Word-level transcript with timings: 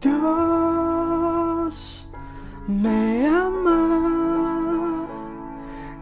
Dios 0.00 1.76
me 2.66 3.28
ama 3.28 5.06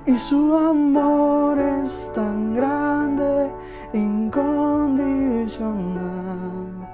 y 0.07 0.17
su 0.17 0.57
amor 0.57 1.59
es 1.59 2.11
tan 2.15 2.55
grande, 2.55 3.53
incondicional. 3.93 6.89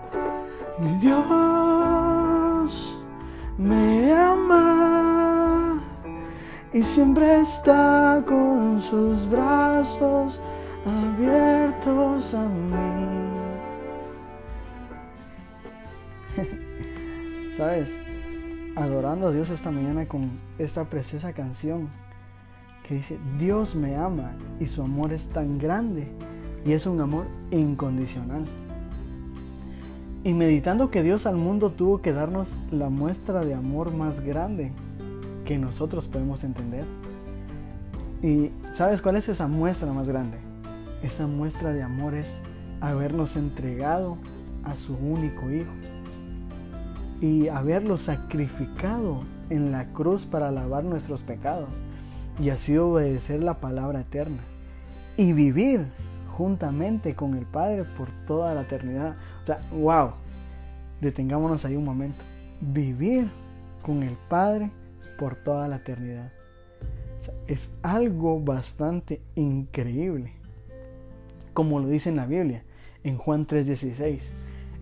Dios 1.01 1.23
me 3.57 4.13
ama 4.13 5.81
y 6.73 6.83
siempre 6.83 7.43
está 7.43 8.21
con 8.27 8.81
sus 8.81 9.29
brazos 9.29 10.41
abiertos 10.85 12.35
a 12.35 12.49
mí. 12.49 13.30
¿Sabes? 17.57 18.01
Adorando 18.77 19.29
a 19.29 19.33
Dios 19.33 19.51
esta 19.51 19.71
mañana 19.71 20.07
con 20.07 20.31
esta 20.59 20.85
preciosa 20.85 21.33
canción 21.33 21.89
que 22.87 22.95
dice, 22.95 23.19
Dios 23.39 23.75
me 23.75 23.97
ama 23.97 24.33
y 24.61 24.67
su 24.67 24.83
amor 24.83 25.13
es 25.13 25.29
tan 25.29 25.59
grande 25.59 26.09
y 26.65 26.73
es 26.73 26.87
un 26.87 27.01
amor 27.01 27.27
incondicional. 27.51 28.47
Y 30.23 30.33
meditando 30.35 30.91
que 30.91 31.03
Dios 31.03 31.27
al 31.27 31.37
mundo 31.37 31.71
tuvo 31.71 32.01
que 32.01 32.13
darnos 32.13 32.57
la 32.71 32.89
muestra 32.89 33.45
de 33.45 33.55
amor 33.55 33.93
más 33.93 34.21
grande 34.21 34.73
que 35.45 35.59
nosotros 35.59 36.09
podemos 36.09 36.45
entender. 36.45 36.85
¿Y 38.23 38.51
sabes 38.75 39.01
cuál 39.01 39.17
es 39.17 39.29
esa 39.29 39.49
muestra 39.49 39.93
más 39.93 40.07
grande? 40.07 40.39
Esa 41.03 41.27
muestra 41.27 41.73
de 41.73 41.83
amor 41.83 42.15
es 42.15 42.29
habernos 42.81 43.37
entregado 43.37 44.19
a 44.63 44.77
su 44.77 44.95
único 44.95 45.51
Hijo 45.51 45.73
y 47.21 47.49
haberlo 47.49 47.97
sacrificado 47.97 49.25
en 49.51 49.73
la 49.73 49.87
cruz 49.93 50.25
para 50.25 50.51
lavar 50.51 50.85
nuestros 50.85 51.23
pecados 51.23 51.71
y 52.39 52.51
así 52.51 52.77
obedecer 52.79 53.43
la 53.43 53.61
palabra 53.61 54.01
eterna 54.01 54.43
y 55.17 55.33
vivir 55.33 55.87
juntamente 56.29 57.15
con 57.15 57.37
el 57.37 57.45
Padre 57.45 57.85
por 57.99 58.09
toda 58.27 58.55
la 58.55 58.63
eternidad. 58.63 59.15
O 59.43 59.47
sea, 59.47 59.61
wow, 59.73 60.13
detengámonos 61.01 61.65
ahí 61.65 61.77
un 61.77 61.85
momento. 61.85 62.25
Vivir 62.61 63.31
con 63.83 64.03
el 64.03 64.17
Padre 64.29 64.71
por 65.19 65.37
toda 65.37 65.69
la 65.69 65.77
eternidad. 65.77 66.33
es 67.47 67.71
algo 67.83 68.41
bastante 68.41 69.21
increíble. 69.35 70.33
Como 71.53 71.81
lo 71.81 71.89
dice 71.89 72.09
en 72.09 72.17
la 72.17 72.27
Biblia, 72.27 72.65
en 73.05 73.19
Juan 73.19 73.47
3:16. 73.47 74.23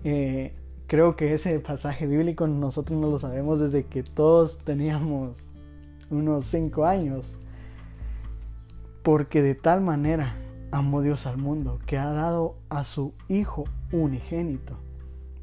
Eh, 0.05 0.53
creo 0.89 1.17
que 1.17 1.35
ese 1.35 1.61
pasaje 1.61 2.07
bíblico 2.07 2.49
nosotros 2.49 2.99
no 2.99 3.09
lo 3.09 3.19
sabemos 3.19 3.61
desde 3.61 3.85
que 3.85 4.03
todos 4.03 4.59
teníamos 4.59 5.51
unos 6.11 6.47
5 6.47 6.85
años. 6.85 7.37
Porque 9.05 9.43
de 9.43 9.55
tal 9.55 9.83
manera 9.83 10.35
amó 10.73 11.03
Dios 11.03 11.27
al 11.27 11.37
mundo 11.37 11.79
que 11.87 11.99
ha 11.99 12.11
dado 12.11 12.57
a 12.71 12.85
su 12.85 13.15
Hijo 13.29 13.65
unigénito, 13.93 14.77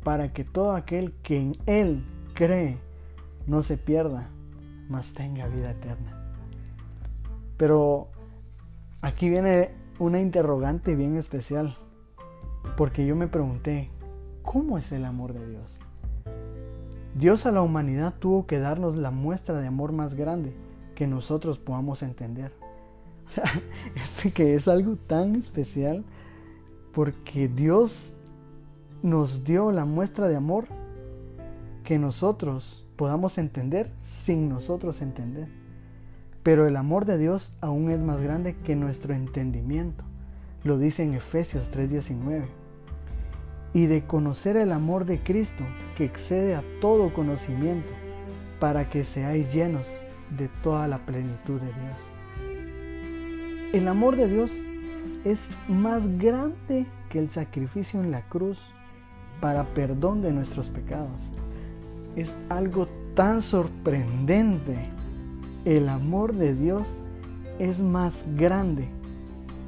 para 0.03 0.33
que 0.33 0.43
todo 0.43 0.73
aquel 0.73 1.13
que 1.23 1.37
en 1.37 1.57
Él 1.67 2.03
cree 2.33 2.77
no 3.47 3.61
se 3.61 3.77
pierda, 3.77 4.29
mas 4.89 5.13
tenga 5.13 5.47
vida 5.47 5.71
eterna. 5.71 6.35
Pero 7.57 8.09
aquí 9.01 9.29
viene 9.29 9.71
una 9.99 10.19
interrogante 10.19 10.95
bien 10.95 11.17
especial, 11.17 11.77
porque 12.77 13.05
yo 13.05 13.15
me 13.15 13.27
pregunté, 13.27 13.89
¿cómo 14.45 14.77
es 14.77 14.91
el 14.91 15.05
amor 15.05 15.33
de 15.33 15.47
Dios? 15.47 15.79
Dios 17.17 17.45
a 17.45 17.51
la 17.51 17.61
humanidad 17.61 18.13
tuvo 18.19 18.45
que 18.45 18.59
darnos 18.59 18.95
la 18.95 19.11
muestra 19.11 19.59
de 19.59 19.67
amor 19.67 19.91
más 19.91 20.13
grande 20.13 20.55
que 20.95 21.07
nosotros 21.07 21.59
podamos 21.59 22.03
entender. 22.03 22.51
O 23.27 23.31
sea, 23.31 23.51
es 23.95 24.33
que 24.33 24.53
es 24.53 24.67
algo 24.67 24.97
tan 24.97 25.35
especial 25.35 26.05
porque 26.93 27.47
Dios 27.47 28.13
nos 29.01 29.43
dio 29.43 29.71
la 29.71 29.83
muestra 29.83 30.27
de 30.27 30.35
amor 30.35 30.67
que 31.83 31.97
nosotros 31.97 32.85
podamos 32.95 33.39
entender 33.39 33.91
sin 33.99 34.47
nosotros 34.47 35.01
entender. 35.01 35.47
Pero 36.43 36.67
el 36.67 36.75
amor 36.75 37.05
de 37.05 37.17
Dios 37.17 37.53
aún 37.61 37.89
es 37.89 37.99
más 37.99 38.21
grande 38.21 38.55
que 38.63 38.75
nuestro 38.75 39.15
entendimiento. 39.15 40.03
Lo 40.63 40.77
dice 40.77 41.03
en 41.03 41.15
Efesios 41.15 41.71
3:19. 41.71 42.64
Y 43.75 43.85
de 43.85 44.05
conocer 44.05 44.57
el 44.57 44.71
amor 44.71 45.05
de 45.05 45.19
Cristo 45.19 45.63
que 45.95 46.05
excede 46.05 46.55
a 46.55 46.63
todo 46.81 47.13
conocimiento, 47.13 47.93
para 48.59 48.89
que 48.89 49.03
seáis 49.03 49.53
llenos 49.53 49.87
de 50.37 50.47
toda 50.63 50.87
la 50.87 50.97
plenitud 50.99 51.59
de 51.59 51.67
Dios. 51.67 51.97
El 53.73 53.87
amor 53.87 54.15
de 54.15 54.27
Dios 54.27 54.51
es 55.25 55.49
más 55.67 56.07
grande 56.17 56.85
que 57.09 57.19
el 57.19 57.29
sacrificio 57.29 58.01
en 58.01 58.11
la 58.11 58.21
cruz 58.29 58.61
para 59.41 59.65
perdón 59.73 60.21
de 60.21 60.31
nuestros 60.31 60.69
pecados. 60.69 61.21
Es 62.15 62.33
algo 62.49 62.87
tan 63.15 63.41
sorprendente. 63.41 64.89
El 65.65 65.89
amor 65.89 66.33
de 66.33 66.55
Dios 66.55 66.87
es 67.59 67.79
más 67.79 68.25
grande 68.37 68.87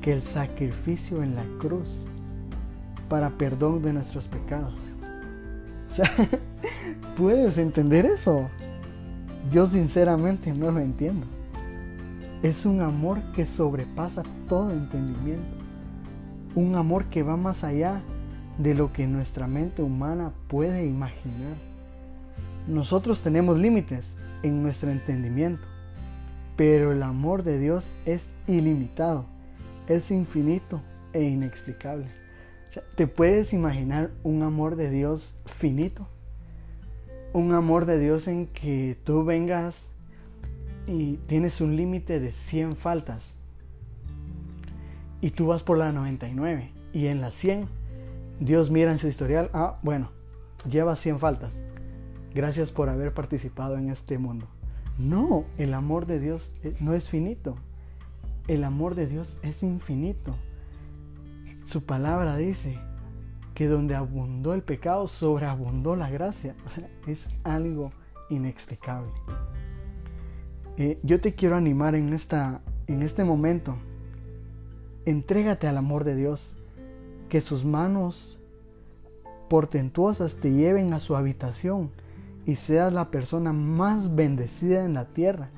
que 0.02 0.14
el 0.14 0.22
sacrificio 0.22 1.22
en 1.24 1.36
la 1.36 1.46
cruz 1.60 2.08
para 3.10 3.30
perdón 3.32 3.82
de 3.82 3.94
nuestros 3.94 4.28
pecados. 4.28 4.74
¿puedes 7.18 7.58
entender 7.58 8.06
eso? 8.06 8.50
Yo 9.52 9.66
sinceramente 9.66 10.54
no 10.54 10.72
lo 10.72 10.80
entiendo. 10.80 11.26
Es 12.44 12.66
un 12.66 12.82
amor 12.82 13.22
que 13.34 13.46
sobrepasa 13.46 14.24
todo 14.48 14.72
entendimiento. 14.72 15.58
Un 16.56 16.76
amor 16.76 17.06
que 17.06 17.24
va 17.24 17.38
más 17.38 17.64
allá 17.64 18.02
de 18.58 18.74
lo 18.76 18.94
que 18.94 19.08
nuestra 19.08 19.48
mente 19.48 19.82
humana 19.82 20.32
puede 20.48 20.86
imaginar. 20.86 21.56
Nosotros 22.68 23.22
tenemos 23.22 23.58
límites 23.58 24.16
en 24.44 24.62
nuestro 24.62 24.90
entendimiento, 24.90 25.64
pero 26.56 26.92
el 26.92 27.02
amor 27.02 27.44
de 27.44 27.60
Dios 27.60 27.90
es 28.06 28.28
ilimitado, 28.48 29.26
es 29.88 30.12
infinito 30.12 30.82
e 31.14 31.24
inexplicable. 31.24 32.08
¿Te 32.96 33.08
puedes 33.08 33.54
imaginar 33.54 34.12
un 34.24 34.44
amor 34.44 34.76
de 34.76 34.90
Dios 34.90 35.36
finito? 35.46 36.08
Un 37.34 37.54
amor 37.54 37.86
de 37.86 38.00
Dios 38.00 38.28
en 38.28 38.48
que 38.48 38.98
tú 39.04 39.24
vengas 39.24 39.90
y 40.86 41.18
tienes 41.28 41.62
un 41.62 41.76
límite 41.76 42.20
de 42.20 42.32
100 42.32 42.76
faltas 42.76 43.34
y 45.22 45.32
tú 45.32 45.48
vas 45.48 45.64
por 45.64 45.78
la 45.78 45.92
99 45.92 46.72
y 46.94 47.08
en 47.08 47.22
la 47.22 47.32
100 47.32 47.68
Dios 48.40 48.70
mira 48.70 48.92
en 48.92 49.00
su 49.00 49.08
historial, 49.08 49.50
ah, 49.54 49.80
bueno, 49.82 50.12
llevas 50.70 51.00
100 51.00 51.20
faltas. 51.20 51.60
Gracias 52.36 52.72
por 52.72 52.88
haber 52.90 53.14
participado 53.14 53.78
en 53.78 53.90
este 53.90 54.20
mundo. 54.20 54.48
No, 55.00 55.46
el 55.58 55.74
amor 55.74 56.06
de 56.06 56.20
Dios 56.20 56.52
eh, 56.64 56.76
no 56.80 56.94
es 56.94 57.10
finito. 57.10 57.58
El 58.48 58.64
amor 58.64 58.96
de 58.96 59.08
Dios 59.08 59.38
es 59.42 59.64
infinito. 59.64 60.36
Su 61.68 61.84
palabra 61.84 62.38
dice 62.38 62.80
que 63.54 63.68
donde 63.68 63.94
abundó 63.94 64.54
el 64.54 64.64
pecado, 64.64 65.06
sobreabundó 65.06 65.98
la 65.98 66.10
gracia. 66.10 66.56
O 66.66 66.70
sea, 66.70 66.90
es 67.08 67.28
algo 67.44 67.92
inexplicable. 68.30 69.12
Eh, 70.78 70.98
yo 71.04 71.20
te 71.20 71.34
quiero 71.34 71.58
animar 71.58 71.94
en, 71.96 72.14
esta, 72.14 72.62
en 72.88 73.02
este 73.02 73.26
momento. 73.26 73.76
Entrégate 75.06 75.68
al 75.68 75.78
amor 75.78 76.06
de 76.06 76.16
Dios. 76.16 76.56
Que 77.28 77.42
sus 77.42 77.66
manos 77.66 78.40
portentuosas 79.50 80.38
te 80.38 80.54
lleven 80.54 80.94
a 80.94 81.02
su 81.02 81.18
habitación 81.18 81.92
y 82.46 82.56
seas 82.56 82.94
la 82.94 83.12
persona 83.12 83.52
más 83.52 84.16
bendecida 84.16 84.86
en 84.86 84.94
la 84.94 85.04
tierra. 85.04 85.50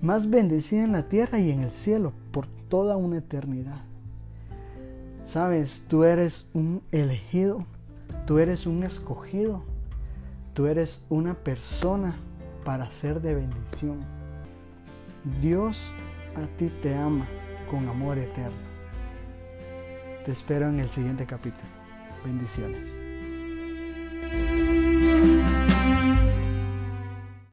Más 0.00 0.28
bendecida 0.28 0.82
en 0.82 0.90
la 0.90 1.08
tierra 1.08 1.38
y 1.38 1.52
en 1.52 1.60
el 1.60 1.70
cielo 1.70 2.12
por 2.32 2.48
toda 2.68 2.96
una 2.96 3.18
eternidad. 3.18 3.91
Sabes, 5.32 5.82
tú 5.88 6.04
eres 6.04 6.46
un 6.52 6.82
elegido, 6.92 7.64
tú 8.26 8.38
eres 8.38 8.66
un 8.66 8.82
escogido, 8.82 9.64
tú 10.52 10.66
eres 10.66 11.06
una 11.08 11.32
persona 11.32 12.14
para 12.66 12.90
ser 12.90 13.22
de 13.22 13.36
bendición. 13.36 14.00
Dios 15.40 15.80
a 16.36 16.46
ti 16.58 16.70
te 16.82 16.94
ama 16.94 17.26
con 17.70 17.88
amor 17.88 18.18
eterno. 18.18 18.58
Te 20.26 20.32
espero 20.32 20.68
en 20.68 20.80
el 20.80 20.90
siguiente 20.90 21.24
capítulo. 21.24 21.64
Bendiciones. 22.26 22.94